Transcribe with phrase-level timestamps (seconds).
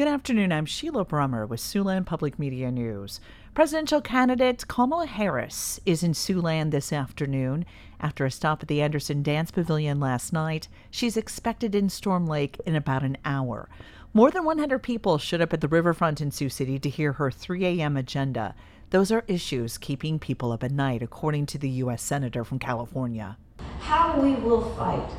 [0.00, 0.50] Good afternoon.
[0.50, 3.20] I'm Sheila Brummer with Siouxland Public Media News.
[3.52, 7.66] Presidential candidate Kamala Harris is in Siouxland this afternoon.
[8.00, 12.58] After a stop at the Anderson Dance Pavilion last night, she's expected in Storm Lake
[12.64, 13.68] in about an hour.
[14.14, 17.30] More than 100 people showed up at the riverfront in Sioux City to hear her
[17.30, 17.98] 3 a.m.
[17.98, 18.54] agenda.
[18.88, 22.02] Those are issues keeping people up at night, according to the U.S.
[22.02, 23.36] Senator from California.
[23.80, 25.10] How we will fight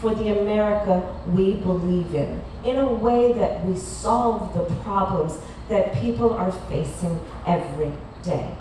[0.00, 5.38] for the America we believe in, in a way that we solve the problems
[5.68, 7.92] that people are facing every
[8.22, 8.56] day.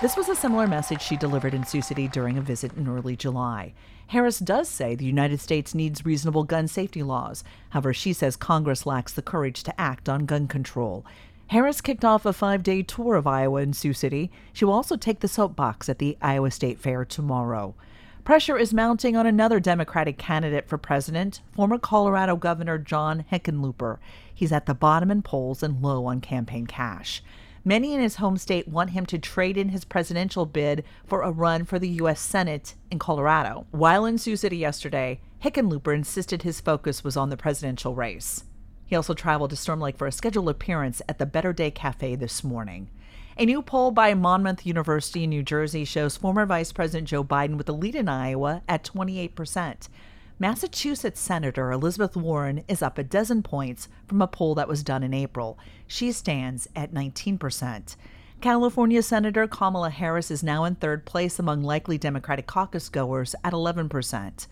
[0.00, 3.16] This was a similar message she delivered in Sioux City during a visit in early
[3.16, 3.74] July.
[4.06, 7.44] Harris does say the United States needs reasonable gun safety laws.
[7.68, 11.04] However, she says Congress lacks the courage to act on gun control.
[11.48, 14.30] Harris kicked off a five day tour of Iowa and Sioux City.
[14.52, 17.74] She will also take the soapbox at the Iowa State Fair tomorrow.
[18.24, 23.98] Pressure is mounting on another Democratic candidate for president, former Colorado Governor John Hickenlooper.
[24.32, 27.22] He's at the bottom in polls and low on campaign cash.
[27.64, 31.30] Many in his home state want him to trade in his presidential bid for a
[31.30, 32.20] run for the U.S.
[32.20, 33.66] Senate in Colorado.
[33.70, 38.44] While in Sioux City yesterday, Hickenlooper insisted his focus was on the presidential race.
[38.84, 42.16] He also traveled to Storm Lake for a scheduled appearance at the Better Day Cafe
[42.16, 42.90] this morning.
[43.40, 47.56] A new poll by Monmouth University in New Jersey shows former Vice President Joe Biden
[47.56, 49.88] with the lead in Iowa at 28%.
[50.38, 55.02] Massachusetts Senator Elizabeth Warren is up a dozen points from a poll that was done
[55.02, 55.58] in April.
[55.86, 57.96] She stands at 19%.
[58.42, 63.54] California Senator Kamala Harris is now in third place among likely Democratic caucus goers at
[63.54, 64.48] 11%.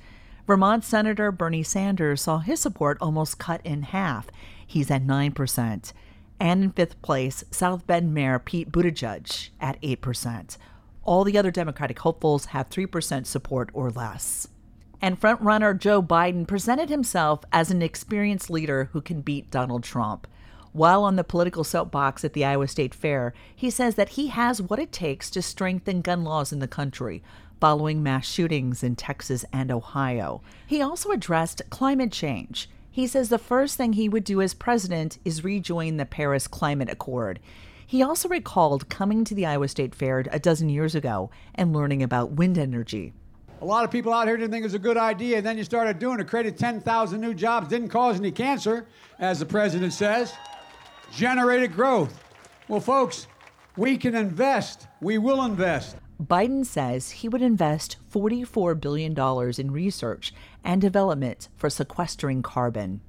[0.46, 4.28] Vermont Senator Bernie Sanders saw his support almost cut in half.
[4.66, 5.92] He's at 9%
[6.40, 10.56] and in fifth place, South Bend Mayor Pete Buttigieg at 8%.
[11.04, 14.48] All the other Democratic hopefuls have 3% support or less.
[15.00, 20.26] And frontrunner Joe Biden presented himself as an experienced leader who can beat Donald Trump.
[20.72, 24.60] While on the political soapbox at the Iowa State Fair, he says that he has
[24.60, 27.22] what it takes to strengthen gun laws in the country,
[27.60, 30.42] following mass shootings in Texas and Ohio.
[30.66, 32.68] He also addressed climate change.
[32.90, 36.90] He says the first thing he would do as president is rejoin the Paris Climate
[36.90, 37.38] Accord.
[37.86, 42.02] He also recalled coming to the Iowa State Fair a dozen years ago and learning
[42.02, 43.12] about wind energy.
[43.60, 45.58] A lot of people out here didn't think it was a good idea, and then
[45.58, 48.86] you started doing it, created 10,000 new jobs, didn't cause any cancer,
[49.18, 50.32] as the president says,
[51.12, 52.22] generated growth.
[52.68, 53.26] Well, folks,
[53.76, 54.86] we can invest.
[55.00, 55.96] We will invest.
[56.20, 59.16] Biden says he would invest $44 billion
[59.58, 60.34] in research
[60.64, 63.00] and development for sequestering carbon.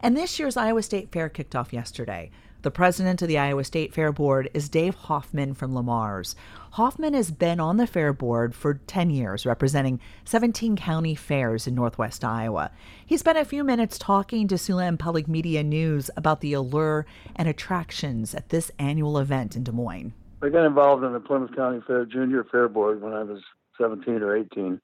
[0.00, 2.30] And this year's Iowa State Fair kicked off yesterday.
[2.62, 6.34] The president of the Iowa State Fair Board is Dave Hoffman from Le Mars.
[6.72, 11.74] Hoffman has been on the fair board for 10 years, representing 17 county fairs in
[11.74, 12.72] northwest Iowa.
[13.06, 17.06] He spent a few minutes talking to Siouxland Public Media News about the allure
[17.36, 20.12] and attractions at this annual event in Des Moines.
[20.40, 23.40] I got involved in the Plymouth County Fair Junior Fair Board when I was
[23.76, 24.80] 17 or 18,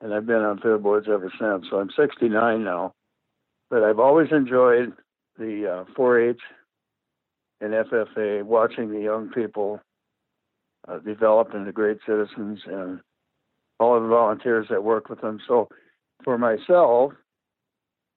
[0.00, 1.66] and I've been on fair boards ever since.
[1.70, 2.92] So I'm 69 now,
[3.70, 4.92] but I've always enjoyed
[5.38, 6.40] the uh, 4-H
[7.60, 9.80] and FFA, watching the young people
[10.88, 12.98] uh, develop into great citizens, and
[13.78, 15.38] all of the volunteers that work with them.
[15.46, 15.68] So
[16.24, 17.12] for myself,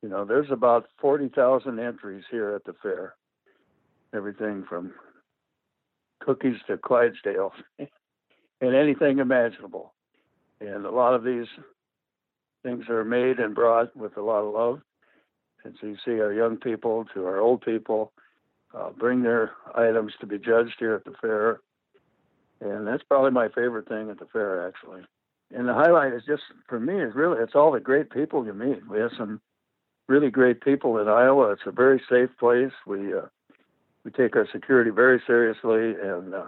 [0.02, 3.14] you know, there's about 40,000 entries here at the fair.
[4.16, 4.94] Everything from
[6.26, 9.94] cookies to Clydesdale and anything imaginable.
[10.60, 11.48] And a lot of these
[12.64, 14.82] things are made and brought with a lot of love.
[15.64, 18.12] And so you see our young people to our old people
[18.74, 21.60] uh, bring their items to be judged here at the fair.
[22.62, 25.02] And that's probably my favorite thing at the fair, actually.
[25.54, 28.54] And the highlight is just for me is really it's all the great people you
[28.54, 28.88] meet.
[28.90, 29.42] We have some
[30.08, 31.52] really great people in Iowa.
[31.52, 32.72] It's a very safe place.
[32.88, 33.28] We uh,
[34.06, 36.46] we take our security very seriously, and uh,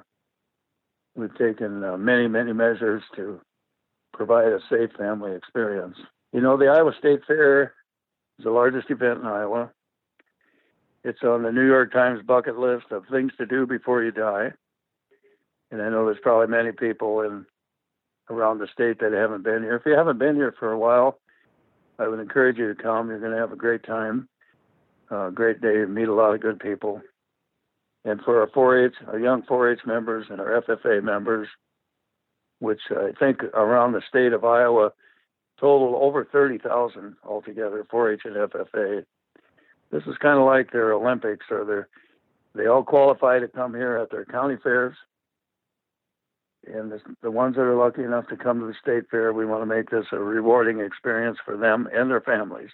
[1.15, 3.41] we've taken uh, many, many measures to
[4.13, 5.97] provide a safe family experience.
[6.31, 7.73] You know, the Iowa State Fair
[8.37, 9.71] is the largest event in Iowa.
[11.03, 14.51] It's on the New York Times bucket list of things to do before you die.
[15.71, 17.45] And I know there's probably many people in
[18.29, 19.75] around the state that haven't been here.
[19.75, 21.17] If you haven't been here for a while,
[21.97, 23.09] I would encourage you to come.
[23.09, 24.27] You're going to have a great time,
[25.09, 27.01] uh, great day, meet a lot of good people
[28.07, 31.49] and for our 4-H, our young 4-H members and our FFA members,
[32.59, 34.91] which I think around the state of Iowa
[35.59, 39.03] total over 30,000 altogether, 4-H and FFA.
[39.91, 41.89] This is kind of like their Olympics, or their
[42.55, 44.95] they all qualify to come here at their county fairs.
[46.65, 49.45] And the, the ones that are lucky enough to come to the state fair, we
[49.45, 52.71] want to make this a rewarding experience for them and their families.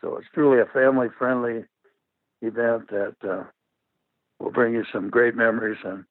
[0.00, 1.64] So it's truly a family-friendly
[2.42, 3.44] event that uh,
[4.40, 6.04] will bring you some great memories and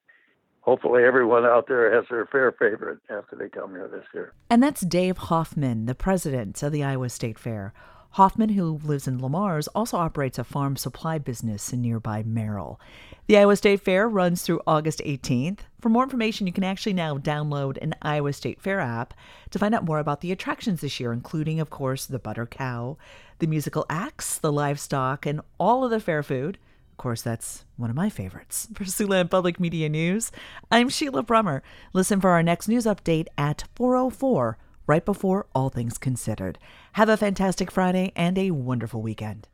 [0.60, 4.32] hopefully everyone out there has their fair favorite after they come here this year.
[4.48, 7.72] And that's Dave Hoffman, the president of the Iowa State Fair.
[8.14, 12.80] Hoffman, who lives in Le Mars, also operates a farm supply business in nearby Merrill.
[13.28, 15.60] The Iowa State Fair runs through August 18th.
[15.80, 19.14] For more information, you can actually now download an Iowa State Fair app
[19.50, 22.96] to find out more about the attractions this year, including, of course, the butter cow,
[23.38, 26.58] the musical acts, the livestock, and all of the fair food.
[27.00, 28.68] Course, that's one of my favorites.
[28.74, 30.30] For Siouxland Public Media News,
[30.70, 31.62] I'm Sheila Brummer.
[31.94, 36.58] Listen for our next news update at 404 right before All Things Considered.
[36.92, 39.48] Have a fantastic Friday and a wonderful weekend.